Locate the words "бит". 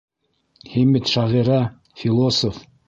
0.97-1.13